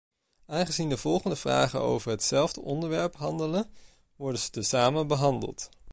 Aangezien 0.47 0.89
de 0.89 0.97
volgende 0.97 1.35
vragen 1.35 1.81
over 1.81 2.11
hetzelfde 2.11 2.61
onderwerp 2.61 3.15
handelen, 3.15 3.69
worden 4.15 4.39
ze 4.39 4.49
tezamen 4.49 5.07
behandeld. 5.07 5.69